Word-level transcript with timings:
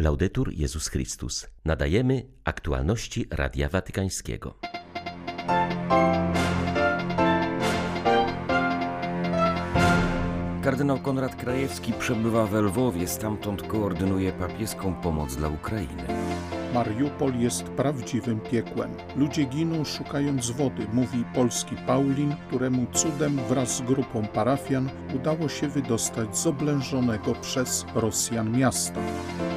Laudetur 0.00 0.52
Jezus 0.52 0.88
Chrystus. 0.88 1.46
Nadajemy 1.64 2.26
aktualności 2.44 3.26
Radia 3.30 3.68
Watykańskiego. 3.68 4.54
Kardynał 10.62 10.98
Konrad 10.98 11.36
Krajewski 11.36 11.92
przebywa 11.92 12.46
w 12.46 12.54
Lwowie, 12.54 13.08
stamtąd 13.08 13.62
koordynuje 13.62 14.32
papieską 14.32 14.94
pomoc 14.94 15.36
dla 15.36 15.48
Ukrainy. 15.48 16.04
Mariupol 16.74 17.38
jest 17.38 17.64
prawdziwym 17.64 18.40
piekłem. 18.40 18.90
Ludzie 19.16 19.44
giną 19.44 19.84
szukając 19.84 20.50
wody, 20.50 20.86
mówi 20.92 21.24
polski 21.34 21.76
Paulin, 21.86 22.34
któremu 22.48 22.86
cudem 22.92 23.36
wraz 23.48 23.76
z 23.76 23.80
grupą 23.82 24.26
parafian 24.26 24.90
udało 25.14 25.48
się 25.48 25.68
wydostać 25.68 26.38
z 26.38 26.46
oblężonego 26.46 27.34
przez 27.34 27.86
Rosjan 27.94 28.58
miasta. 28.58 29.00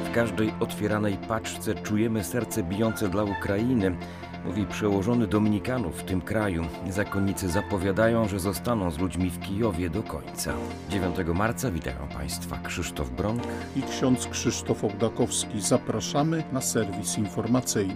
W 0.04 0.14
każdej 0.14 0.52
otwieranej 0.60 1.16
paczce 1.28 1.74
czujemy 1.74 2.24
serce 2.24 2.62
bijące 2.62 3.08
dla 3.08 3.24
Ukrainy 3.24 3.96
mówi 4.44 4.66
przełożony 4.66 5.26
Dominikanów 5.26 5.98
w 5.98 6.04
tym 6.04 6.20
kraju. 6.20 6.64
Zakonnicy 6.90 7.48
zapowiadają, 7.48 8.28
że 8.28 8.40
zostaną 8.40 8.90
z 8.90 8.98
ludźmi 8.98 9.30
w 9.30 9.40
Kijowie 9.40 9.90
do 9.90 10.02
końca. 10.02 10.54
9 10.88 11.16
marca 11.34 11.70
witają 11.70 12.08
Państwa 12.08 12.58
Krzysztof 12.58 13.10
Bronk 13.10 13.42
i 13.76 13.82
ksiądz 13.82 14.26
Krzysztof 14.26 14.84
Ołdakowski. 14.84 15.60
Zapraszamy 15.60 16.44
na 16.52 16.60
serwis 16.60 17.18
informacyjny. 17.18 17.94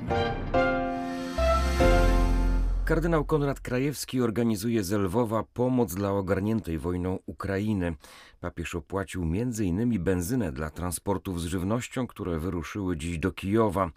Kardynał 2.84 3.24
Konrad 3.24 3.60
Krajewski 3.60 4.22
organizuje 4.22 4.84
z 4.84 4.92
Lwowa 4.92 5.42
pomoc 5.42 5.94
dla 5.94 6.12
ogarniętej 6.12 6.78
wojną 6.78 7.18
Ukrainy. 7.26 7.94
Papież 8.40 8.74
opłacił 8.74 9.22
m.in. 9.22 10.04
benzynę 10.04 10.52
dla 10.52 10.70
transportów 10.70 11.40
z 11.40 11.44
żywnością, 11.44 12.06
które 12.06 12.38
wyruszyły 12.38 12.96
dziś 12.96 13.18
do 13.18 13.32
Kijowa. 13.32 13.90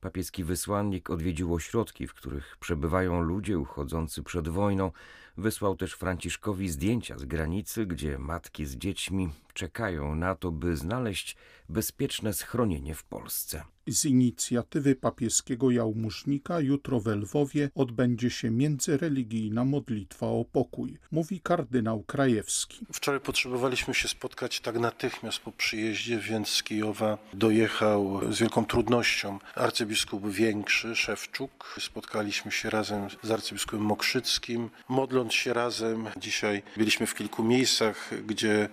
Papieski 0.00 0.44
wysłannik 0.44 1.10
odwiedził 1.10 1.54
ośrodki, 1.54 2.06
w 2.06 2.14
których 2.14 2.56
przebywają 2.60 3.20
ludzie 3.20 3.58
uchodzący 3.58 4.22
przed 4.22 4.48
wojną. 4.48 4.92
Wysłał 5.36 5.76
też 5.76 5.92
Franciszkowi 5.92 6.68
zdjęcia 6.68 7.18
z 7.18 7.24
granicy, 7.24 7.86
gdzie 7.86 8.18
matki 8.18 8.66
z 8.66 8.76
dziećmi 8.76 9.28
czekają 9.52 10.14
na 10.14 10.34
to, 10.34 10.52
by 10.52 10.76
znaleźć 10.76 11.36
bezpieczne 11.68 12.32
schronienie 12.32 12.94
w 12.94 13.04
Polsce. 13.04 13.62
Z 13.86 14.04
inicjatywy 14.04 14.94
papieskiego 14.94 15.70
jałmużnika 15.70 16.60
jutro 16.60 17.00
w 17.00 17.06
Lwowie 17.06 17.70
odbędzie 17.74 18.30
się 18.30 18.50
międzyreligijna 18.50 19.64
modlitwa 19.64 20.26
o 20.26 20.44
pokój, 20.44 20.98
mówi 21.10 21.40
kardynał 21.40 22.02
Krajewski. 22.02 22.86
Wczoraj 22.92 23.20
potrzebowaliśmy 23.20 23.94
się 23.94 24.08
spotkać 24.08 24.60
tak 24.60 24.78
natychmiast 24.78 25.38
po 25.38 25.52
przyjeździe, 25.52 26.18
więc 26.18 26.48
z 26.48 26.62
Kijowa 26.62 27.18
dojechał 27.34 28.32
z 28.32 28.38
wielką 28.38 28.64
trudnością 28.64 29.38
arcybiskup 29.54 30.30
Większy, 30.30 30.96
Szewczuk. 30.96 31.76
Spotkaliśmy 31.80 32.52
się 32.52 32.70
razem 32.70 33.08
z 33.22 33.30
arcybiskupem 33.30 33.86
Mokrzyckim, 33.86 34.70
modląc 34.88 35.32
się 35.32 35.52
razem. 35.52 36.06
Dzisiaj 36.16 36.62
byliśmy 36.76 37.06
w 37.06 37.14
kilku 37.14 37.44
miejscach, 37.44 38.10
gdzie 38.26 38.68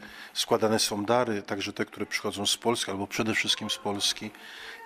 składane 0.67 0.79
są 0.79 1.05
dary, 1.05 1.41
także 1.41 1.73
te, 1.73 1.85
które 1.85 2.05
przychodzą 2.05 2.45
z 2.45 2.57
Polski 2.57 2.91
albo 2.91 3.07
przede 3.07 3.33
wszystkim 3.33 3.69
z 3.69 3.77
Polski 3.77 4.31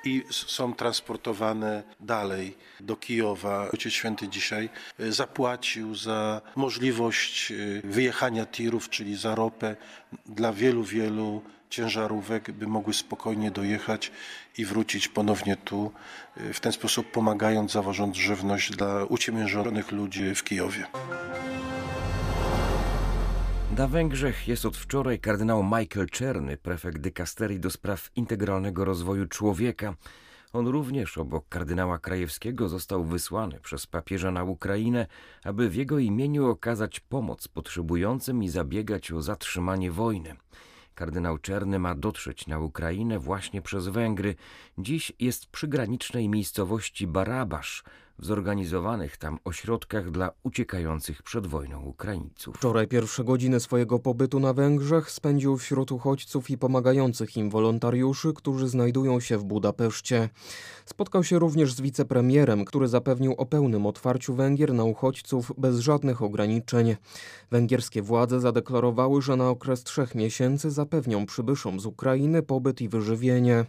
i 0.06 0.24
są 0.30 0.74
transportowane 0.74 1.84
dalej 2.00 2.58
do 2.80 2.96
Kijowa. 2.96 3.70
Ojciec 3.72 3.94
Święty 3.94 4.28
dzisiaj 4.28 4.70
e, 5.00 5.12
zapłacił 5.12 5.96
za 5.96 6.42
możliwość 6.56 7.52
e, 7.52 7.56
wyjechania 7.88 8.46
tirów, 8.46 8.90
czyli 8.90 9.18
za 9.18 9.36
ropę 9.36 9.76
dla 10.26 10.54
wielu, 10.54 10.84
wielu 10.84 11.42
ciężarówek, 11.70 12.52
by 12.52 12.68
mogły 12.68 12.94
spokojnie 12.94 13.52
dojechać 13.52 14.12
i 14.58 14.66
wrócić 14.66 15.08
ponownie 15.08 15.56
tu, 15.56 15.92
e, 16.38 16.54
w 16.54 16.60
ten 16.60 16.72
sposób 16.72 17.12
pomagając, 17.12 17.72
zawożąc 17.72 18.18
żywność 18.18 18.72
dla 18.72 19.06
uciemiężonych 19.06 19.92
ludzi 19.92 20.36
w 20.36 20.44
Kijowie. 20.44 20.86
Na 23.78 23.88
Węgrzech 23.88 24.48
jest 24.48 24.66
od 24.66 24.78
wczoraj 24.78 25.20
kardynał 25.20 25.64
Michael 25.64 26.10
Czerny, 26.10 26.58
prefekt 26.58 26.98
dykasterii 26.98 27.60
do 27.60 27.70
spraw 27.70 28.10
integralnego 28.16 28.86
rozwoju 28.86 29.28
człowieka. 29.28 29.96
On 30.54 30.68
również 30.68 31.18
obok 31.18 31.46
kardynała 31.50 32.00
Krajewskiego 32.00 32.70
został 32.70 33.04
wysłany 33.04 33.60
przez 33.60 33.88
papieża 33.88 34.32
na 34.32 34.44
Ukrainę, 34.44 35.08
aby 35.44 35.70
w 35.70 35.76
jego 35.76 36.00
imieniu 36.00 36.50
okazać 36.50 37.00
pomoc 37.00 37.48
potrzebującym 37.48 38.44
i 38.44 38.50
zabiegać 38.50 39.12
o 39.12 39.22
zatrzymanie 39.22 39.92
wojny. 39.92 40.36
Kardynał 40.96 41.38
Czerny 41.38 41.80
ma 41.80 41.96
dotrzeć 41.96 42.48
na 42.48 42.60
Ukrainę 42.60 43.20
właśnie 43.20 43.62
przez 43.62 43.88
Węgry. 43.88 44.36
Dziś 44.78 45.12
jest 45.20 45.48
przy 45.48 45.68
granicznej 45.68 46.30
miejscowości 46.30 47.08
Barabasz, 47.08 47.84
w 48.22 48.26
zorganizowanych 48.26 49.18
tam 49.18 49.40
ośrodkach 49.44 50.12
dla 50.12 50.32
uciekających 50.44 51.24
przed 51.24 51.48
wojną 51.48 51.82
Ukraińców. 51.82 52.56
Wczoraj 52.56 52.88
pierwsze 52.88 53.24
godziny 53.24 53.60
swojego 53.60 54.00
pobytu 54.00 54.40
na 54.40 54.54
Węgrzech 54.54 55.12
spędził 55.12 55.58
wśród 55.58 55.92
uchodźców 55.92 56.50
i 56.50 56.58
pomagających 56.58 57.38
im 57.38 57.50
wolontariuszy, 57.50 58.34
którzy 58.34 58.68
znajdują 58.68 59.20
się 59.20 59.38
w 59.38 59.44
Budapeszcie. 59.44 60.30
Spotkał 60.86 61.24
się 61.24 61.40
również 61.40 61.74
z 61.74 61.82
wicepremierem, 61.82 62.66
który 62.66 62.88
zapewnił 62.88 63.34
o 63.34 63.46
pełnym 63.46 63.86
otwarciu 63.86 64.36
Węgier 64.36 64.74
na 64.74 64.84
uchodźców 64.84 65.52
bez 65.58 65.80
żadnych 65.80 66.22
ograniczeń. 66.22 66.96
Węgierskie 67.52 68.02
władze 68.02 68.40
zadeklarowały, 68.40 69.22
że 69.22 69.36
na 69.36 69.50
okres 69.50 69.84
trzech 69.84 70.16
miesięcy 70.16 70.72
zapewnią 70.72 71.26
przybyszom 71.26 71.80
z 71.80 71.86
Ukrainy 71.86 72.44
pobyt 72.44 72.82
i 72.82 72.90
wyżywienie. 72.90 73.66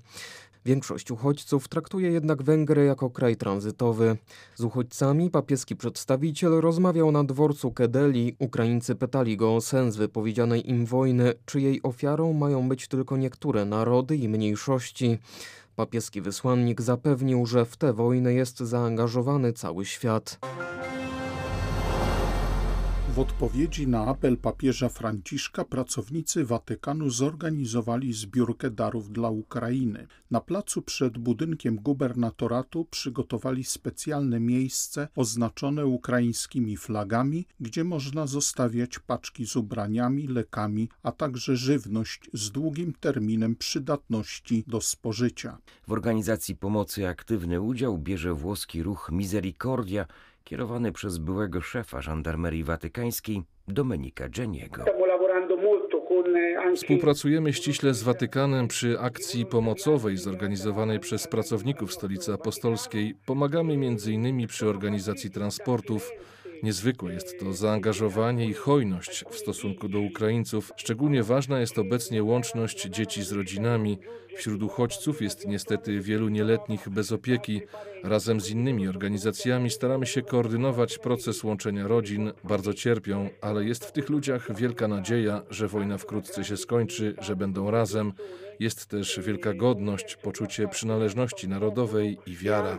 Większość 0.64 1.10
uchodźców 1.10 1.68
traktuje 1.68 2.10
jednak 2.10 2.42
Węgry 2.42 2.84
jako 2.84 3.10
kraj 3.10 3.36
tranzytowy. 3.36 4.16
Z 4.54 4.64
uchodźcami 4.64 5.30
papieski 5.30 5.76
przedstawiciel 5.76 6.52
rozmawiał 6.52 7.12
na 7.12 7.24
dworcu 7.24 7.72
Kedeli. 7.72 8.36
Ukraińcy 8.38 8.94
pytali 8.94 9.36
go 9.36 9.56
o 9.56 9.60
sens 9.60 9.96
wypowiedzianej 9.96 10.70
im 10.70 10.86
wojny, 10.86 11.34
czy 11.44 11.60
jej 11.60 11.80
ofiarą 11.82 12.32
mają 12.32 12.68
być 12.68 12.88
tylko 12.88 13.16
niektóre 13.16 13.64
narody 13.64 14.16
i 14.16 14.28
mniejszości. 14.28 15.18
Papieski 15.76 16.20
wysłannik 16.20 16.80
zapewnił, 16.80 17.46
że 17.46 17.64
w 17.64 17.76
tę 17.76 17.92
wojnę 17.92 18.34
jest 18.34 18.58
zaangażowany 18.58 19.52
cały 19.52 19.84
świat. 19.84 20.38
W 23.12 23.18
odpowiedzi 23.18 23.86
na 23.86 24.06
apel 24.06 24.36
papieża 24.36 24.88
Franciszka 24.88 25.64
pracownicy 25.64 26.44
Watykanu 26.44 27.10
zorganizowali 27.10 28.12
zbiórkę 28.12 28.70
darów 28.70 29.12
dla 29.12 29.30
Ukrainy. 29.30 30.06
Na 30.30 30.40
placu 30.40 30.82
przed 30.82 31.18
budynkiem 31.18 31.76
gubernatoratu 31.76 32.84
przygotowali 32.84 33.64
specjalne 33.64 34.40
miejsce 34.40 35.08
oznaczone 35.16 35.86
ukraińskimi 35.86 36.76
flagami, 36.76 37.46
gdzie 37.60 37.84
można 37.84 38.26
zostawiać 38.26 38.98
paczki 38.98 39.46
z 39.46 39.56
ubraniami, 39.56 40.28
lekami, 40.28 40.88
a 41.02 41.12
także 41.12 41.56
żywność 41.56 42.30
z 42.32 42.50
długim 42.50 42.92
terminem 43.00 43.56
przydatności 43.56 44.64
do 44.66 44.80
spożycia. 44.80 45.58
W 45.88 45.92
organizacji 45.92 46.56
pomocy 46.56 47.08
aktywny 47.08 47.60
udział 47.60 47.98
bierze 47.98 48.34
włoski 48.34 48.82
ruch 48.82 49.10
Misericordia, 49.12 50.06
kierowany 50.44 50.92
przez 50.92 51.18
byłego 51.18 51.60
szefa 51.60 52.00
żandarmerii 52.00 52.64
watykańskiej 52.64 53.42
Domenika 53.68 54.28
Geniego. 54.28 54.84
Współpracujemy 56.76 57.52
ściśle 57.52 57.94
z 57.94 58.02
Watykanem 58.02 58.68
przy 58.68 59.00
akcji 59.00 59.46
pomocowej 59.46 60.16
zorganizowanej 60.16 61.00
przez 61.00 61.26
pracowników 61.26 61.92
Stolicy 61.92 62.32
Apostolskiej. 62.32 63.14
Pomagamy 63.26 63.72
m.in. 63.72 64.46
przy 64.46 64.68
organizacji 64.68 65.30
transportów. 65.30 66.10
Niezwykłe 66.62 67.12
jest 67.12 67.40
to 67.40 67.52
zaangażowanie 67.52 68.46
i 68.46 68.52
hojność 68.52 69.24
w 69.30 69.38
stosunku 69.38 69.88
do 69.88 70.00
Ukraińców. 70.00 70.72
Szczególnie 70.76 71.22
ważna 71.22 71.60
jest 71.60 71.78
obecnie 71.78 72.22
łączność 72.22 72.84
dzieci 72.84 73.22
z 73.22 73.32
rodzinami. 73.32 73.98
Wśród 74.36 74.62
uchodźców 74.62 75.22
jest 75.22 75.46
niestety 75.48 76.00
wielu 76.00 76.28
nieletnich 76.28 76.88
bez 76.88 77.12
opieki. 77.12 77.60
Razem 78.04 78.40
z 78.40 78.50
innymi 78.50 78.88
organizacjami 78.88 79.70
staramy 79.70 80.06
się 80.06 80.22
koordynować 80.22 80.98
proces 80.98 81.44
łączenia 81.44 81.86
rodzin. 81.88 82.32
Bardzo 82.44 82.74
cierpią, 82.74 83.28
ale 83.40 83.64
jest 83.64 83.84
w 83.84 83.92
tych 83.92 84.08
ludziach 84.08 84.56
wielka 84.56 84.88
nadzieja, 84.88 85.42
że 85.50 85.68
wojna 85.68 85.98
wkrótce 85.98 86.44
się 86.44 86.56
skończy, 86.56 87.14
że 87.20 87.36
będą 87.36 87.70
razem. 87.70 88.12
Jest 88.60 88.86
też 88.86 89.20
wielka 89.20 89.54
godność, 89.54 90.16
poczucie 90.16 90.68
przynależności 90.68 91.48
narodowej 91.48 92.18
i 92.26 92.36
wiara. 92.36 92.78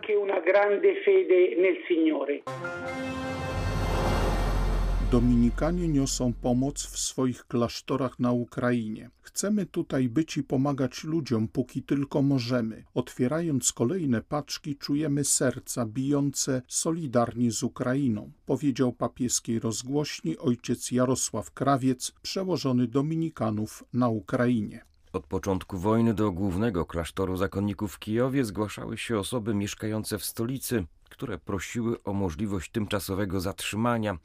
Dominikanie 5.13 5.87
niosą 5.87 6.33
pomoc 6.33 6.85
w 6.85 6.99
swoich 6.99 7.45
klasztorach 7.47 8.19
na 8.19 8.31
Ukrainie. 8.31 9.09
Chcemy 9.21 9.65
tutaj 9.65 10.09
być 10.09 10.37
i 10.37 10.43
pomagać 10.43 11.03
ludziom, 11.03 11.47
póki 11.47 11.83
tylko 11.83 12.21
możemy. 12.21 12.83
Otwierając 12.93 13.73
kolejne 13.73 14.21
paczki, 14.21 14.75
czujemy 14.75 15.23
serca 15.23 15.85
bijące 15.85 16.61
solidarnie 16.67 17.51
z 17.51 17.63
Ukrainą, 17.63 18.31
powiedział 18.45 18.93
papieskiej 18.93 19.59
rozgłośni 19.59 20.37
ojciec 20.37 20.91
Jarosław 20.91 21.51
Krawiec, 21.51 22.11
przełożony 22.21 22.87
Dominikanów 22.87 23.83
na 23.93 24.09
Ukrainie. 24.09 24.85
Od 25.13 25.27
początku 25.27 25.77
wojny 25.77 26.13
do 26.13 26.31
głównego 26.31 26.85
klasztoru 26.85 27.37
zakonników 27.37 27.93
w 27.93 27.99
Kijowie 27.99 28.45
zgłaszały 28.45 28.97
się 28.97 29.19
osoby 29.19 29.53
mieszkające 29.53 30.17
w 30.17 30.25
stolicy, 30.25 30.85
które 31.13 31.37
prosiły 31.37 32.03
o 32.03 32.13
możliwość 32.13 32.71
tymczasowego 32.71 33.39
zatrzymania. 33.39 34.17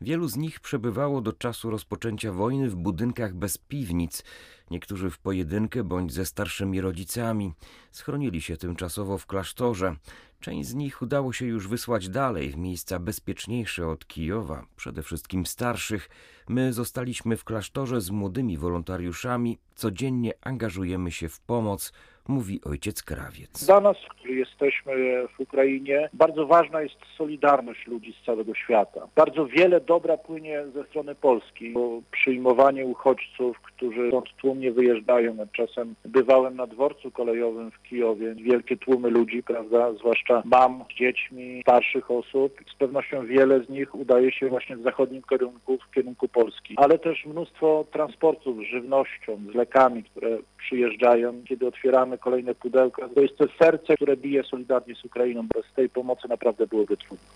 Wielu 0.00 0.28
z 0.28 0.36
nich 0.36 0.60
przebywało 0.60 1.20
do 1.20 1.32
czasu 1.32 1.70
rozpoczęcia 1.70 2.32
wojny 2.32 2.70
w 2.70 2.76
budynkach 2.76 3.34
bez 3.34 3.58
piwnic, 3.58 4.24
niektórzy 4.70 5.10
w 5.10 5.18
pojedynkę 5.18 5.84
bądź 5.84 6.12
ze 6.12 6.26
starszymi 6.26 6.80
rodzicami. 6.80 7.52
Schronili 7.92 8.42
się 8.42 8.56
tymczasowo 8.56 9.18
w 9.18 9.26
klasztorze. 9.26 9.96
Część 10.40 10.68
z 10.68 10.74
nich 10.74 11.02
udało 11.02 11.32
się 11.32 11.46
już 11.46 11.68
wysłać 11.68 12.08
dalej, 12.08 12.50
w 12.50 12.56
miejsca 12.56 12.98
bezpieczniejsze 12.98 13.88
od 13.88 14.06
Kijowa, 14.06 14.66
przede 14.76 15.02
wszystkim 15.02 15.46
starszych. 15.46 16.08
My 16.48 16.72
zostaliśmy 16.72 17.36
w 17.36 17.44
klasztorze 17.44 18.00
z 18.00 18.10
młodymi 18.10 18.58
wolontariuszami, 18.58 19.58
codziennie 19.74 20.32
angażujemy 20.40 21.10
się 21.10 21.28
w 21.28 21.40
pomoc, 21.40 21.92
mówi 22.28 22.60
ojciec 22.64 23.02
Krawiec. 23.02 23.66
Dla 23.66 23.80
nas, 23.80 23.96
którzy 24.10 24.34
jesteśmy 24.34 24.92
w 25.36 25.40
Ukrainie, 25.40 26.08
bardzo 26.12 26.46
ważna 26.46 26.82
jest 26.82 26.96
solidarność 27.16 27.86
ludzi 27.86 28.14
z 28.22 28.26
całego 28.26 28.54
świata. 28.54 29.08
Bardzo 29.16 29.46
wiele 29.46 29.80
dobra 29.80 30.16
płynie 30.16 30.64
ze 30.74 30.84
strony 30.84 31.14
Polski. 31.14 31.70
Bo 31.72 32.02
przyjmowanie 32.10 32.86
uchodźców, 32.86 33.60
którzy 33.60 34.08
stąd 34.08 34.26
tłumnie 34.36 34.72
wyjeżdżają. 34.72 35.36
Czasem 35.52 35.94
bywałem 36.04 36.56
na 36.56 36.66
dworcu 36.66 37.10
kolejowym 37.10 37.70
w 37.70 37.82
Kijowie. 37.82 38.34
Wielkie 38.34 38.76
tłumy 38.76 39.10
ludzi, 39.10 39.42
prawda, 39.42 39.92
zwłaszcza 39.92 40.42
mam 40.44 40.84
z 40.92 40.98
dziećmi, 40.98 41.60
starszych 41.62 42.10
osób. 42.10 42.60
Z 42.74 42.74
pewnością 42.74 43.26
wiele 43.26 43.64
z 43.64 43.68
nich 43.68 43.94
udaje 43.94 44.32
się 44.32 44.48
właśnie 44.48 44.76
w 44.76 44.82
zachodnim 44.82 45.22
kierunku, 45.30 45.78
w 45.78 45.94
kierunku 45.94 46.28
Polski. 46.28 46.74
Ale 46.76 46.98
też 46.98 47.26
mnóstwo 47.26 47.84
transportów 47.92 48.58
z 48.58 48.70
żywnością, 48.70 49.40
z 49.52 49.54
lekami, 49.54 50.04
które 50.04 50.38
przyjeżdżają. 50.58 51.42
Kiedy 51.48 51.66
otwieramy 51.66 52.15
kolejne 52.16 52.54
pudełka, 52.54 53.08
to 53.08 53.20
jest 53.20 53.36
to 53.36 53.44
serce, 53.58 53.94
które 53.94 54.16
bije 54.16 54.42
solidarnie 54.44 54.94
z 54.94 55.04
Ukrainą. 55.04 55.46
Bez 55.54 55.64
tej 55.76 55.88
pomocy 55.88 56.28
naprawdę 56.28 56.66
byłoby 56.66 56.96
trudno. 56.96 57.26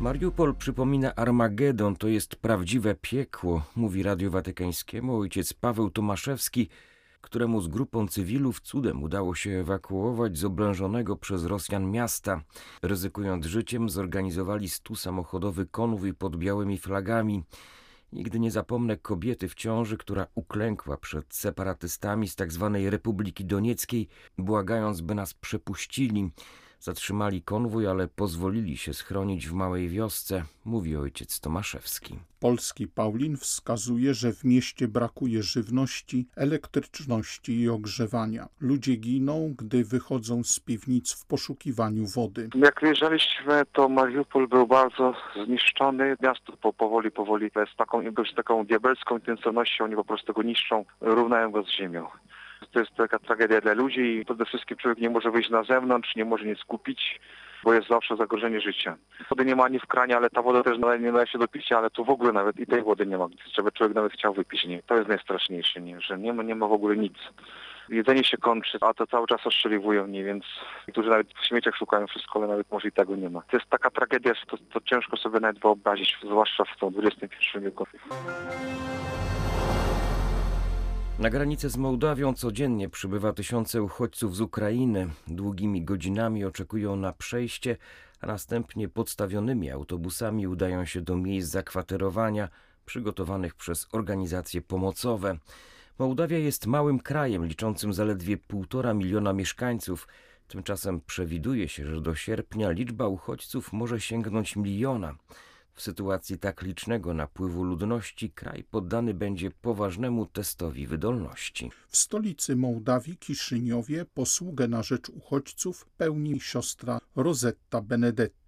Mariupol 0.00 0.54
przypomina 0.54 1.14
Armagedon, 1.14 1.96
to 1.96 2.08
jest 2.08 2.36
prawdziwe 2.36 2.94
piekło, 2.94 3.62
mówi 3.76 4.02
Radio 4.02 4.30
Watykańskiemu 4.30 5.16
ojciec 5.18 5.52
Paweł 5.52 5.90
Tomaszewski, 5.90 6.68
któremu 7.20 7.60
z 7.60 7.68
grupą 7.68 8.08
cywilów 8.08 8.60
cudem 8.60 9.02
udało 9.02 9.34
się 9.34 9.50
ewakuować 9.50 10.38
z 10.38 10.44
oblężonego 10.44 11.16
przez 11.16 11.44
Rosjan 11.44 11.90
miasta. 11.90 12.42
Ryzykując 12.82 13.46
życiem, 13.46 13.88
zorganizowali 13.88 14.68
stu 14.68 14.94
samochodowy 14.94 15.66
konwój 15.66 16.14
pod 16.14 16.36
białymi 16.36 16.78
flagami. 16.78 17.42
Nigdy 18.12 18.40
nie 18.40 18.50
zapomnę 18.50 18.96
kobiety 18.96 19.48
w 19.48 19.54
ciąży, 19.54 19.96
która 19.96 20.26
uklękła 20.34 20.96
przed 20.96 21.34
separatystami 21.34 22.28
z 22.28 22.34
tzw. 22.34 22.70
Tak 22.74 22.92
Republiki 22.92 23.44
Donieckiej, 23.44 24.08
błagając, 24.38 25.00
by 25.00 25.14
nas 25.14 25.34
przepuścili. 25.34 26.30
Zatrzymali 26.82 27.42
konwój, 27.42 27.86
ale 27.86 28.08
pozwolili 28.08 28.76
się 28.76 28.94
schronić 28.94 29.48
w 29.48 29.52
małej 29.52 29.88
wiosce, 29.88 30.44
mówi 30.64 30.96
ojciec 30.96 31.40
Tomaszewski. 31.40 32.18
Polski 32.40 32.88
Paulin 32.88 33.36
wskazuje, 33.36 34.14
że 34.14 34.32
w 34.32 34.44
mieście 34.44 34.88
brakuje 34.88 35.42
żywności, 35.42 36.26
elektryczności 36.36 37.60
i 37.60 37.68
ogrzewania. 37.68 38.48
Ludzie 38.60 38.96
giną, 38.96 39.54
gdy 39.58 39.84
wychodzą 39.84 40.44
z 40.44 40.60
piwnic 40.60 41.12
w 41.12 41.26
poszukiwaniu 41.26 42.06
wody. 42.06 42.48
Jak 42.54 42.80
wyjeżdżaliśmy, 42.80 43.62
to 43.72 43.88
Mariupol 43.88 44.48
był 44.48 44.66
bardzo 44.66 45.14
zniszczony. 45.46 46.16
Miasto 46.22 46.52
po, 46.56 46.72
powoli, 46.72 47.10
powoli 47.10 47.50
z 47.72 47.76
taką, 47.76 48.02
z 48.32 48.34
taką 48.34 48.64
diabelską 48.64 49.14
intensywnością 49.18 49.84
oni 49.84 49.96
po 49.96 50.04
prostu 50.04 50.32
go 50.32 50.42
niszczą, 50.42 50.84
równają 51.00 51.50
go 51.50 51.62
z 51.62 51.70
ziemią. 51.70 52.06
To 52.72 52.80
jest 52.80 52.94
taka 52.94 53.18
tragedia 53.18 53.60
dla 53.60 53.72
ludzi 53.72 54.00
i 54.00 54.24
przede 54.24 54.44
wszystkim 54.44 54.76
człowiek 54.76 54.98
nie 54.98 55.10
może 55.10 55.30
wyjść 55.30 55.50
na 55.50 55.62
zewnątrz, 55.64 56.16
nie 56.16 56.24
może 56.24 56.44
nic 56.44 56.64
kupić, 56.64 57.20
bo 57.64 57.74
jest 57.74 57.88
zawsze 57.88 58.16
zagrożenie 58.16 58.60
życia. 58.60 58.96
Wody 59.30 59.44
nie 59.44 59.56
ma 59.56 59.64
ani 59.64 59.78
w 59.78 59.86
kranie, 59.86 60.16
ale 60.16 60.30
ta 60.30 60.42
woda 60.42 60.62
też 60.62 60.78
nie 60.78 60.98
nadaje 60.98 61.26
się 61.26 61.38
do 61.38 61.48
picia, 61.48 61.78
ale 61.78 61.90
tu 61.90 62.04
w 62.04 62.10
ogóle 62.10 62.32
nawet 62.32 62.60
i 62.60 62.66
tej 62.66 62.82
wody 62.82 63.06
nie 63.06 63.18
ma, 63.18 63.28
żeby 63.54 63.72
człowiek 63.72 63.94
nawet 63.94 64.12
chciał 64.12 64.34
wypić. 64.34 64.64
Nie. 64.64 64.82
To 64.82 64.96
jest 64.96 65.08
najstraszniejsze, 65.08 65.80
nie? 65.80 66.00
że 66.00 66.18
nie 66.18 66.32
ma, 66.32 66.42
nie 66.42 66.54
ma 66.54 66.66
w 66.66 66.72
ogóle 66.72 66.96
nic. 66.96 67.14
Jedzenie 67.88 68.24
się 68.24 68.36
kończy, 68.36 68.78
a 68.80 68.94
to 68.94 69.06
cały 69.06 69.26
czas 69.26 69.46
ostrzeliwują 69.46 70.06
mnie, 70.06 70.24
więc 70.24 70.44
niektórzy 70.88 71.08
nawet 71.08 71.26
w 71.42 71.46
śmieciach 71.46 71.76
szukają 71.76 72.06
wszystko, 72.06 72.38
ale 72.38 72.48
nawet 72.48 72.70
może 72.70 72.88
i 72.88 72.92
tego 72.92 73.16
nie 73.16 73.30
ma. 73.30 73.42
To 73.50 73.56
jest 73.56 73.70
taka 73.70 73.90
tragedia, 73.90 74.34
że 74.34 74.46
to, 74.46 74.56
to 74.72 74.80
ciężko 74.80 75.16
sobie 75.16 75.40
nawet 75.40 75.58
wyobrazić, 75.58 76.18
zwłaszcza 76.24 76.64
w 76.64 76.80
tym 76.80 76.94
XXI 77.06 77.58
wieku. 77.60 77.86
Na 81.18 81.30
granicę 81.30 81.70
z 81.70 81.76
Mołdawią 81.76 82.34
codziennie 82.34 82.88
przybywa 82.88 83.32
tysiące 83.32 83.82
uchodźców 83.82 84.36
z 84.36 84.40
Ukrainy. 84.40 85.10
Długimi 85.28 85.84
godzinami 85.84 86.44
oczekują 86.44 86.96
na 86.96 87.12
przejście, 87.12 87.76
a 88.20 88.26
następnie 88.26 88.88
podstawionymi 88.88 89.70
autobusami 89.70 90.46
udają 90.46 90.84
się 90.84 91.00
do 91.00 91.16
miejsc 91.16 91.50
zakwaterowania 91.50 92.48
przygotowanych 92.86 93.54
przez 93.54 93.86
organizacje 93.92 94.62
pomocowe. 94.62 95.38
Mołdawia 95.98 96.38
jest 96.38 96.66
małym 96.66 97.00
krajem 97.00 97.46
liczącym 97.46 97.92
zaledwie 97.92 98.36
półtora 98.36 98.94
miliona 98.94 99.32
mieszkańców. 99.32 100.08
Tymczasem 100.48 101.00
przewiduje 101.00 101.68
się, 101.68 101.86
że 101.86 102.00
do 102.00 102.14
sierpnia 102.14 102.70
liczba 102.70 103.06
uchodźców 103.06 103.72
może 103.72 104.00
sięgnąć 104.00 104.56
miliona. 104.56 105.14
W 105.74 105.82
sytuacji 105.82 106.38
tak 106.38 106.62
licznego 106.62 107.14
napływu 107.14 107.64
ludności 107.64 108.30
kraj 108.30 108.64
poddany 108.64 109.14
będzie 109.14 109.50
poważnemu 109.50 110.26
testowi 110.26 110.86
wydolności. 110.86 111.70
W 111.88 111.96
stolicy 111.96 112.56
Mołdawii, 112.56 113.16
Kiszyniowie, 113.16 114.04
posługę 114.04 114.68
na 114.68 114.82
rzecz 114.82 115.08
uchodźców 115.08 115.86
pełni 115.96 116.40
siostra 116.40 116.98
Rosetta 117.16 117.80
Benedetti. 117.80 118.41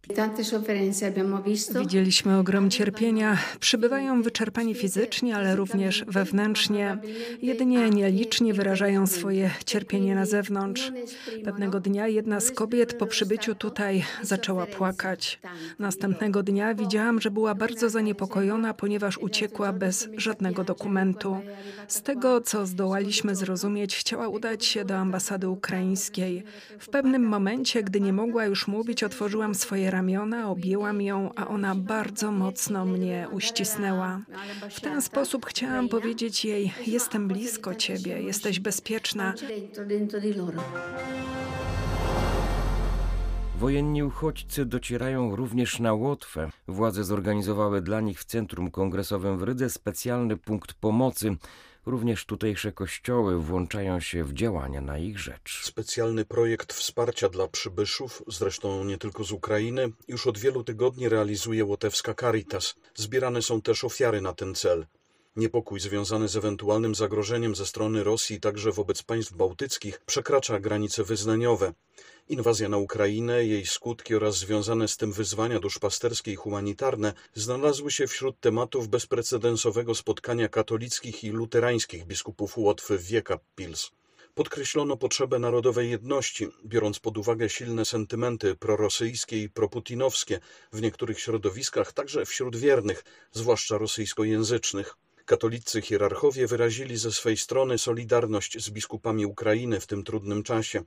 Widzieliśmy 1.80 2.38
ogrom 2.38 2.70
cierpienia. 2.70 3.38
Przybywają 3.60 4.22
wyczerpani 4.22 4.74
fizycznie, 4.74 5.36
ale 5.36 5.56
również 5.56 6.04
wewnętrznie. 6.08 6.98
Jedynie 7.42 7.90
nieliczni 7.90 8.52
wyrażają 8.52 9.06
swoje 9.06 9.50
cierpienie 9.66 10.14
na 10.14 10.26
zewnątrz. 10.26 10.92
Pewnego 11.44 11.80
dnia 11.80 12.08
jedna 12.08 12.40
z 12.40 12.50
kobiet 12.50 12.94
po 12.98 13.06
przybyciu 13.06 13.54
tutaj 13.54 14.04
zaczęła 14.22 14.66
płakać. 14.66 15.40
Następnego 15.78 16.42
dnia 16.42 16.74
widziałam, 16.74 17.20
że 17.20 17.30
była 17.30 17.54
bardzo 17.54 17.90
zaniepokojona, 17.90 18.74
ponieważ 18.74 19.18
uciekła 19.18 19.72
bez 19.72 20.08
żadnego 20.16 20.64
dokumentu. 20.64 21.36
Z 21.88 22.02
tego, 22.02 22.40
co 22.40 22.66
zdołaliśmy 22.66 23.36
zrozumieć, 23.36 23.96
chciała 23.96 24.28
udać 24.28 24.64
się 24.64 24.84
do 24.84 24.96
ambasady 24.96 25.48
ukraińskiej. 25.48 26.44
W 26.78 26.88
pewnym 26.88 27.22
momencie, 27.22 27.82
gdy 27.82 28.00
nie 28.00 28.12
mogła 28.12 28.44
już 28.44 28.68
mówić, 28.68 29.04
otworzyłam 29.04 29.54
swoje 29.54 29.90
ramiona, 29.94 30.50
objęłam 30.50 31.02
ją, 31.02 31.30
a 31.36 31.48
ona 31.48 31.74
bardzo 31.74 32.32
mocno 32.32 32.84
mnie 32.84 33.28
uścisnęła. 33.32 34.20
W 34.70 34.80
ten 34.80 35.02
sposób 35.02 35.46
chciałam 35.46 35.88
powiedzieć 35.88 36.44
jej: 36.44 36.72
Jestem 36.86 37.28
blisko 37.28 37.74
ciebie, 37.74 38.22
jesteś 38.22 38.60
bezpieczna. 38.60 39.34
Wojenni 43.58 44.02
uchodźcy 44.02 44.64
docierają 44.66 45.36
również 45.36 45.80
na 45.80 45.94
Łotwę. 45.94 46.50
Władze 46.68 47.04
zorganizowały 47.04 47.82
dla 47.82 48.00
nich 48.00 48.20
w 48.20 48.24
Centrum 48.24 48.70
Kongresowym 48.70 49.38
w 49.38 49.42
Rydze 49.42 49.70
specjalny 49.70 50.36
punkt 50.36 50.74
pomocy. 50.74 51.36
Również 51.86 52.24
tutejsze 52.24 52.72
kościoły 52.72 53.38
włączają 53.38 54.00
się 54.00 54.24
w 54.24 54.32
działania 54.32 54.80
na 54.80 54.98
ich 54.98 55.18
rzecz. 55.18 55.60
Specjalny 55.64 56.24
projekt 56.24 56.72
wsparcia 56.72 57.28
dla 57.28 57.48
przybyszów, 57.48 58.22
zresztą 58.26 58.84
nie 58.84 58.98
tylko 58.98 59.24
z 59.24 59.32
Ukrainy, 59.32 59.92
już 60.08 60.26
od 60.26 60.38
wielu 60.38 60.64
tygodni 60.64 61.08
realizuje 61.08 61.64
łotewska 61.64 62.14
Caritas. 62.14 62.74
Zbierane 62.94 63.42
są 63.42 63.62
też 63.62 63.84
ofiary 63.84 64.20
na 64.20 64.32
ten 64.32 64.54
cel. 64.54 64.86
Niepokój 65.36 65.80
związany 65.80 66.28
z 66.28 66.36
ewentualnym 66.36 66.94
zagrożeniem 66.94 67.54
ze 67.54 67.66
strony 67.66 68.04
Rosji 68.04 68.40
także 68.40 68.72
wobec 68.72 69.02
państw 69.02 69.32
bałtyckich 69.32 70.00
przekracza 70.06 70.60
granice 70.60 71.04
wyznaniowe. 71.04 71.72
Inwazja 72.28 72.68
na 72.68 72.76
Ukrainę, 72.76 73.44
jej 73.44 73.66
skutki 73.66 74.14
oraz 74.14 74.36
związane 74.36 74.88
z 74.88 74.96
tym 74.96 75.12
wyzwania 75.12 75.60
duszpasterskie 75.60 76.32
i 76.32 76.36
humanitarne 76.36 77.12
znalazły 77.34 77.90
się 77.90 78.06
wśród 78.06 78.40
tematów 78.40 78.88
bezprecedensowego 78.88 79.94
spotkania 79.94 80.48
katolickich 80.48 81.24
i 81.24 81.30
luterańskich 81.30 82.06
biskupów 82.06 82.58
Łotwy 82.58 82.98
w 82.98 83.06
Wieka 83.06 83.38
Pils. 83.56 83.90
Podkreślono 84.34 84.96
potrzebę 84.96 85.38
narodowej 85.38 85.90
jedności, 85.90 86.48
biorąc 86.64 86.98
pod 86.98 87.18
uwagę 87.18 87.48
silne 87.48 87.84
sentymenty 87.84 88.54
prorosyjskie 88.54 89.42
i 89.42 89.50
proputinowskie 89.50 90.40
w 90.72 90.82
niektórych 90.82 91.20
środowiskach, 91.20 91.92
także 91.92 92.26
wśród 92.26 92.56
wiernych, 92.56 93.04
zwłaszcza 93.32 93.78
rosyjskojęzycznych. 93.78 94.96
Katolicy 95.26 95.82
hierarchowie 95.82 96.46
wyrazili 96.46 96.96
ze 96.96 97.12
swej 97.12 97.36
strony 97.36 97.78
solidarność 97.78 98.64
z 98.64 98.70
biskupami 98.70 99.26
Ukrainy 99.26 99.80
w 99.80 99.86
tym 99.86 100.04
trudnym 100.04 100.42
czasie. 100.42 100.82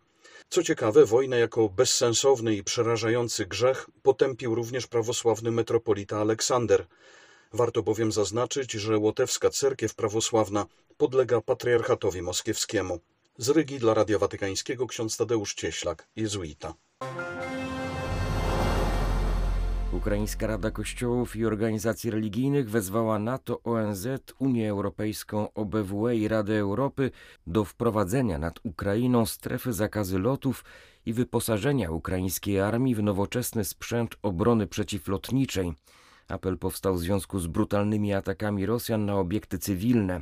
Co 0.50 0.64
ciekawe, 0.64 1.06
wojnę 1.06 1.40
jako 1.40 1.70
bezsensowny 1.70 2.56
i 2.56 2.64
przerażający 2.64 3.46
grzech 3.46 3.90
potępił 4.04 4.56
również 4.56 4.88
prawosławny 4.88 5.52
metropolita 5.52 6.18
Aleksander. 6.18 6.86
Warto 7.54 7.84
bowiem 7.84 8.12
zaznaczyć, 8.12 8.72
że 8.72 8.98
łotewska 8.98 9.50
cerkiew 9.50 9.96
prawosławna 9.96 10.66
podlega 10.98 11.42
patriarchatowi 11.42 12.22
moskiewskiemu. 12.22 13.00
Z 13.38 13.50
Rygi 13.50 13.80
dla 13.80 13.94
Radia 13.94 14.20
Watykańskiego 14.20 14.88
ksiądz 14.88 15.18
Tadeusz 15.18 15.54
Cieślak, 15.54 16.08
jezuita. 16.16 16.74
Ukraińska 19.94 20.48
Rada 20.48 20.72
Kościołów 20.72 21.36
i 21.36 21.46
Organizacji 21.46 22.12
Religijnych 22.12 22.70
wezwała 22.70 23.20
NATO, 23.20 23.64
ONZ, 23.64 24.08
Unię 24.40 24.70
Europejską, 24.70 25.54
OBWE 25.54 26.16
i 26.16 26.28
Radę 26.28 26.60
Europy 26.60 27.12
do 27.48 27.66
wprowadzenia 27.66 28.38
nad 28.38 28.60
Ukrainą 28.64 29.26
strefy 29.26 29.74
zakazy 29.74 30.20
lotów 30.20 30.66
i 31.06 31.14
wyposażenia 31.14 31.92
ukraińskiej 31.92 32.60
armii 32.60 32.96
w 32.96 33.04
nowoczesny 33.04 33.66
sprzęt 33.66 34.16
obrony 34.22 34.68
przeciwlotniczej. 34.68 35.74
Apel 36.28 36.58
powstał 36.58 36.96
w 36.96 37.00
związku 37.00 37.40
z 37.40 37.48
brutalnymi 37.48 38.14
atakami 38.14 38.66
Rosjan 38.66 39.06
na 39.06 39.16
obiekty 39.16 39.60
cywilne. 39.60 40.22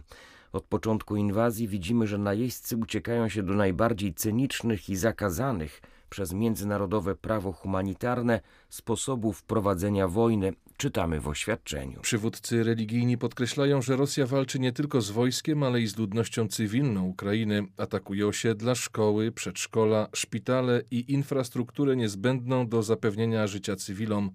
Od 0.52 0.64
początku 0.64 1.16
inwazji 1.16 1.68
widzimy, 1.68 2.08
że 2.08 2.18
najeźdźcy 2.18 2.78
uciekają 2.78 3.30
się 3.30 3.44
do 3.44 3.54
najbardziej 3.54 4.14
cynicznych 4.14 4.90
i 4.90 4.96
zakazanych 4.96 5.82
przez 6.10 6.34
międzynarodowe 6.34 7.16
prawo 7.16 7.52
humanitarne 7.52 8.42
sposobów 8.70 9.44
prowadzenia 9.44 10.08
wojny, 10.08 10.54
czytamy 10.78 11.20
w 11.20 11.28
oświadczeniu. 11.28 12.02
Przywódcy 12.02 12.64
religijni 12.64 13.18
podkreślają, 13.18 13.82
że 13.82 13.96
Rosja 13.96 14.26
walczy 14.26 14.60
nie 14.60 14.72
tylko 14.72 15.02
z 15.02 15.12
wojskiem, 15.12 15.64
ale 15.64 15.82
i 15.82 15.88
z 15.88 15.98
ludnością 15.98 16.48
cywilną 16.48 17.04
Ukrainy. 17.04 17.68
Atakuje 17.78 18.28
osiedla, 18.28 18.76
szkoły, 18.76 19.32
przedszkola, 19.32 20.08
szpitale 20.14 20.82
i 20.92 21.14
infrastrukturę 21.14 21.96
niezbędną 21.96 22.68
do 22.68 22.84
zapewnienia 22.84 23.48
życia 23.48 23.76
cywilom. 23.76 24.32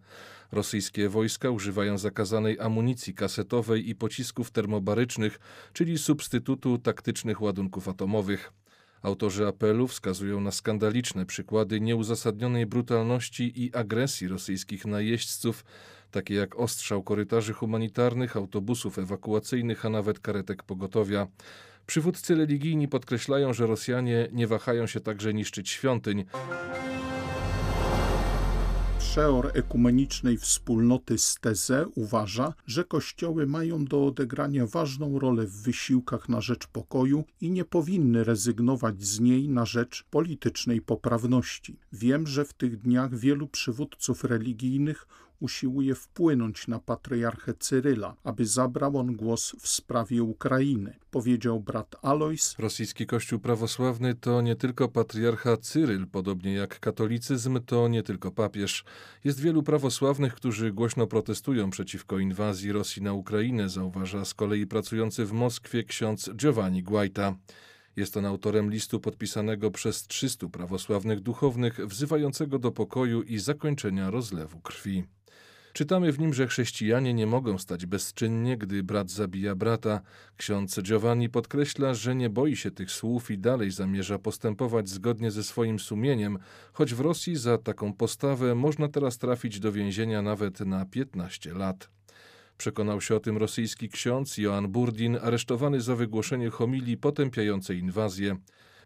Rosyjskie 0.52 1.08
wojska 1.08 1.50
używają 1.50 1.98
zakazanej 1.98 2.60
amunicji 2.60 3.14
kasetowej 3.14 3.88
i 3.88 3.94
pocisków 3.94 4.50
termobarycznych, 4.50 5.40
czyli 5.72 5.98
substytutu 5.98 6.78
taktycznych 6.78 7.42
ładunków 7.42 7.88
atomowych. 7.88 8.52
Autorzy 9.02 9.46
apelu 9.46 9.88
wskazują 9.88 10.40
na 10.40 10.50
skandaliczne 10.50 11.26
przykłady 11.26 11.80
nieuzasadnionej 11.80 12.66
brutalności 12.66 13.64
i 13.64 13.74
agresji 13.74 14.28
rosyjskich 14.28 14.86
najeźdźców, 14.86 15.64
takie 16.10 16.34
jak 16.34 16.56
ostrzał 16.56 17.02
korytarzy 17.02 17.52
humanitarnych, 17.52 18.36
autobusów 18.36 18.98
ewakuacyjnych, 18.98 19.86
a 19.86 19.90
nawet 19.90 20.20
karetek 20.20 20.62
pogotowia. 20.62 21.26
Przywódcy 21.86 22.34
religijni 22.34 22.88
podkreślają, 22.88 23.52
że 23.52 23.66
Rosjanie 23.66 24.28
nie 24.32 24.46
wahają 24.46 24.86
się 24.86 25.00
także 25.00 25.34
niszczyć 25.34 25.68
świątyń 25.68 26.24
przeor 29.00 29.50
ekumenicznej 29.54 30.36
wspólnoty 30.36 31.18
Steze 31.18 31.86
uważa, 31.94 32.54
że 32.66 32.84
kościoły 32.84 33.46
mają 33.46 33.84
do 33.84 34.06
odegrania 34.06 34.66
ważną 34.66 35.18
rolę 35.18 35.46
w 35.46 35.62
wysiłkach 35.62 36.28
na 36.28 36.40
rzecz 36.40 36.66
pokoju 36.66 37.24
i 37.40 37.50
nie 37.50 37.64
powinny 37.64 38.24
rezygnować 38.24 39.02
z 39.02 39.20
niej 39.20 39.48
na 39.48 39.66
rzecz 39.66 40.04
politycznej 40.10 40.80
poprawności. 40.80 41.78
Wiem, 41.92 42.26
że 42.26 42.44
w 42.44 42.52
tych 42.52 42.76
dniach 42.76 43.14
wielu 43.16 43.48
przywódców 43.48 44.24
religijnych 44.24 45.06
usiłuje 45.40 45.94
wpłynąć 45.94 46.68
na 46.68 46.78
patriarchę 46.78 47.54
Cyryla, 47.54 48.16
aby 48.24 48.46
zabrał 48.46 48.96
on 48.96 49.16
głos 49.16 49.56
w 49.60 49.68
sprawie 49.68 50.22
Ukrainy, 50.22 50.96
powiedział 51.10 51.60
brat 51.60 51.96
Alois. 52.02 52.54
Rosyjski 52.58 53.06
Kościół 53.06 53.38
prawosławny 53.38 54.14
to 54.14 54.40
nie 54.40 54.56
tylko 54.56 54.88
patriarcha 54.88 55.56
Cyryl, 55.56 56.06
podobnie 56.06 56.54
jak 56.54 56.80
katolicyzm 56.80 57.60
to 57.66 57.88
nie 57.88 58.02
tylko 58.02 58.30
papież. 58.30 58.84
Jest 59.24 59.40
wielu 59.40 59.62
prawosławnych, 59.62 60.34
którzy 60.34 60.72
głośno 60.72 61.06
protestują 61.06 61.70
przeciwko 61.70 62.18
inwazji 62.18 62.72
Rosji 62.72 63.02
na 63.02 63.12
Ukrainę, 63.12 63.68
zauważa 63.68 64.24
z 64.24 64.34
kolei 64.34 64.66
pracujący 64.66 65.24
w 65.24 65.32
Moskwie 65.32 65.84
ksiądz 65.84 66.30
Giovanni 66.34 66.82
Guaita. 66.82 67.34
Jest 67.96 68.16
on 68.16 68.24
autorem 68.26 68.70
listu 68.70 69.00
podpisanego 69.00 69.70
przez 69.70 70.06
300 70.06 70.48
prawosławnych 70.48 71.20
duchownych, 71.20 71.86
wzywającego 71.86 72.58
do 72.58 72.72
pokoju 72.72 73.22
i 73.22 73.38
zakończenia 73.38 74.10
rozlewu 74.10 74.60
krwi. 74.60 75.04
Czytamy 75.72 76.12
w 76.12 76.18
nim, 76.18 76.34
że 76.34 76.46
chrześcijanie 76.46 77.14
nie 77.14 77.26
mogą 77.26 77.58
stać 77.58 77.86
bezczynnie, 77.86 78.58
gdy 78.58 78.82
brat 78.82 79.10
zabija 79.10 79.54
brata. 79.54 80.00
Ksiądz 80.36 80.82
Giovanni 80.82 81.28
podkreśla, 81.28 81.94
że 81.94 82.14
nie 82.14 82.30
boi 82.30 82.56
się 82.56 82.70
tych 82.70 82.90
słów 82.90 83.30
i 83.30 83.38
dalej 83.38 83.70
zamierza 83.70 84.18
postępować 84.18 84.88
zgodnie 84.88 85.30
ze 85.30 85.44
swoim 85.44 85.78
sumieniem, 85.78 86.38
choć 86.72 86.94
w 86.94 87.00
Rosji 87.00 87.36
za 87.36 87.58
taką 87.58 87.92
postawę 87.92 88.54
można 88.54 88.88
teraz 88.88 89.18
trafić 89.18 89.60
do 89.60 89.72
więzienia 89.72 90.22
nawet 90.22 90.60
na 90.60 90.86
15 90.86 91.54
lat. 91.54 91.90
Przekonał 92.56 93.00
się 93.00 93.16
o 93.16 93.20
tym 93.20 93.36
rosyjski 93.36 93.88
ksiądz 93.88 94.38
Joan 94.38 94.68
Burdin, 94.68 95.18
aresztowany 95.22 95.80
za 95.80 95.96
wygłoszenie 95.96 96.50
homilii 96.50 96.96
potępiającej 96.96 97.78
inwazję. 97.78 98.36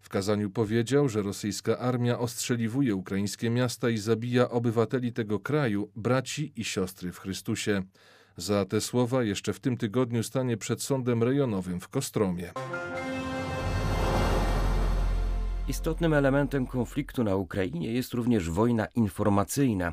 W 0.04 0.08
kazaniu 0.08 0.50
powiedział, 0.50 1.08
że 1.08 1.23
rosyjska 1.23 1.78
armia 1.78 2.18
ostrzeliwuje 2.18 2.94
ukraińskie 2.94 3.50
miasta 3.50 3.90
i 3.90 3.99
zabija 3.99 4.50
obywateli 4.50 5.12
tego 5.12 5.40
kraju, 5.40 5.90
braci 5.96 6.52
i 6.56 6.64
siostry 6.64 7.12
w 7.12 7.18
Chrystusie. 7.18 7.82
Za 8.37 8.64
te 8.64 8.80
słowa 8.80 9.23
jeszcze 9.23 9.52
w 9.52 9.61
tym 9.61 9.76
tygodniu 9.76 10.23
stanie 10.23 10.56
przed 10.56 10.82
sądem 10.82 11.23
rejonowym 11.23 11.80
w 11.80 11.88
Kostromie. 11.88 12.52
Istotnym 15.68 16.14
elementem 16.14 16.66
konfliktu 16.66 17.25
na 17.25 17.37
Ukrainie 17.37 17.92
jest 17.92 18.14
również 18.14 18.50
wojna 18.50 18.87
informacyjna. 18.87 19.92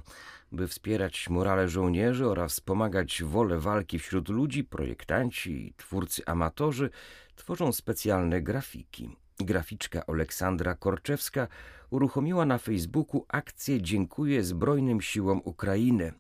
By 0.51 0.67
wspierać 0.67 1.29
morale 1.29 1.69
żołnierzy 1.69 2.27
oraz 2.27 2.51
wspomagać 2.51 3.23
wolę 3.23 3.59
walki 3.59 3.99
wśród 3.99 4.29
ludzi, 4.29 4.63
projektanci 4.63 5.67
i 5.67 5.73
twórcy 5.73 6.21
amatorzy 6.25 6.89
tworzą 7.35 7.71
specjalne 7.71 8.41
grafiki. 8.41 9.20
Graficzka 9.39 10.03
Aleksandra 10.07 10.75
Korczewska 10.75 11.47
uruchomiła 11.89 12.45
na 12.45 12.57
Facebooku 12.57 13.25
akcję 13.27 13.81
Dziękuję 13.81 14.43
Zbrojnym 14.43 15.01
Siłom 15.01 15.41
Ukrainy. 15.43 16.13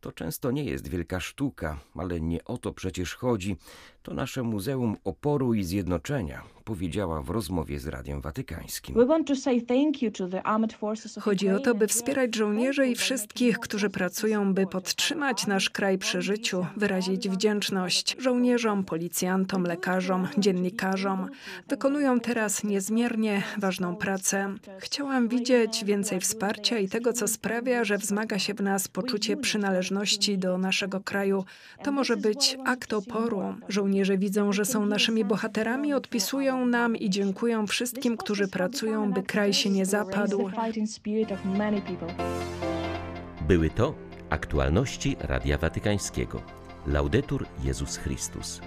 To 0.00 0.12
często 0.12 0.50
nie 0.50 0.64
jest 0.64 0.88
wielka 0.88 1.20
sztuka, 1.20 1.80
ale 1.94 2.20
nie 2.20 2.44
o 2.44 2.58
to 2.58 2.72
przecież 2.72 3.14
chodzi. 3.14 3.56
To 4.02 4.14
nasze 4.14 4.42
Muzeum 4.42 4.96
Oporu 5.04 5.54
i 5.54 5.64
Zjednoczenia, 5.64 6.42
powiedziała 6.64 7.22
w 7.22 7.30
rozmowie 7.30 7.78
z 7.78 7.86
Radiem 7.86 8.20
Watykańskim. 8.20 8.96
Chodzi 11.20 11.50
o 11.50 11.58
to, 11.58 11.74
by 11.74 11.86
wspierać 11.86 12.36
żołnierzy 12.36 12.88
i 12.88 12.94
wszystkich, 12.94 13.58
którzy 13.58 13.90
pracują, 13.90 14.54
by 14.54 14.66
podtrzymać 14.66 15.46
nasz 15.46 15.70
kraj 15.70 15.98
przy 15.98 16.22
życiu, 16.22 16.66
wyrazić 16.76 17.28
wdzięczność 17.28 18.16
żołnierzom, 18.18 18.84
policjantom, 18.84 19.62
lekarzom, 19.64 20.28
dziennikarzom. 20.38 21.28
Wykonują 21.68 22.20
teraz 22.20 22.64
niezmiernie 22.64 23.42
ważną 23.58 23.96
pracę. 23.96 24.54
Chciałam 24.78 25.28
widzieć 25.28 25.84
więcej 25.84 26.20
wsparcia 26.20 26.78
i 26.78 26.88
tego, 26.88 27.12
co 27.12 27.28
sprawia, 27.28 27.84
że 27.84 27.98
wzmaga 27.98 28.38
się 28.38 28.54
w 28.54 28.60
nas 28.60 28.88
poczucie 28.88 29.36
przynależności 29.36 30.38
do 30.38 30.58
naszego 30.58 31.00
kraju. 31.00 31.44
To 31.84 31.92
może 31.92 32.16
być 32.16 32.58
akt 32.64 32.92
oporu. 32.92 33.54
Żołnierze 33.90 34.18
widzą, 34.18 34.52
że 34.52 34.64
są 34.64 34.86
naszymi 34.86 35.24
bohaterami, 35.24 35.94
odpisują 35.94 36.66
nam 36.66 36.96
i 36.96 37.10
dziękują 37.10 37.66
wszystkim, 37.66 38.16
którzy 38.16 38.48
pracują, 38.48 39.12
by 39.12 39.22
kraj 39.22 39.52
się 39.52 39.70
nie 39.70 39.86
zapadł. 39.86 40.50
Były 43.48 43.70
to 43.70 43.94
aktualności 44.30 45.16
Radia 45.20 45.58
Watykańskiego. 45.58 46.42
Laudetur 46.86 47.46
Jezus 47.64 47.96
Chrystus. 47.96 48.60